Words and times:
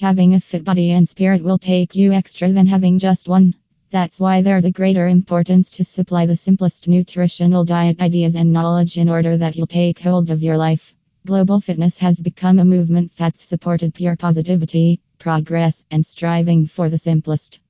Having 0.00 0.34
a 0.34 0.40
fit 0.40 0.62
body 0.62 0.92
and 0.92 1.08
spirit 1.08 1.42
will 1.42 1.58
take 1.58 1.96
you 1.96 2.12
extra 2.12 2.52
than 2.52 2.68
having 2.68 3.00
just 3.00 3.26
one. 3.26 3.56
That's 3.90 4.20
why 4.20 4.42
there's 4.42 4.64
a 4.64 4.70
greater 4.70 5.08
importance 5.08 5.72
to 5.72 5.82
supply 5.82 6.24
the 6.24 6.36
simplest 6.36 6.86
nutritional 6.86 7.64
diet 7.64 8.00
ideas 8.00 8.36
and 8.36 8.52
knowledge 8.52 8.96
in 8.96 9.08
order 9.08 9.36
that 9.36 9.56
you'll 9.56 9.66
take 9.66 9.98
hold 9.98 10.30
of 10.30 10.40
your 10.40 10.56
life. 10.56 10.94
Global 11.26 11.60
fitness 11.60 11.98
has 11.98 12.20
become 12.20 12.60
a 12.60 12.64
movement 12.64 13.10
that's 13.16 13.42
supported 13.42 13.92
pure 13.92 14.14
positivity, 14.14 15.00
progress, 15.18 15.82
and 15.90 16.06
striving 16.06 16.66
for 16.66 16.88
the 16.88 16.98
simplest. 16.98 17.58